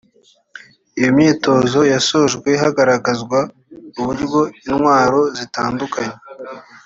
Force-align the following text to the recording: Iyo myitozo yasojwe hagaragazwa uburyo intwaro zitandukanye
Iyo 0.97 1.09
myitozo 1.17 1.79
yasojwe 1.93 2.49
hagaragazwa 2.63 3.39
uburyo 3.99 4.39
intwaro 4.65 5.21
zitandukanye 5.37 6.17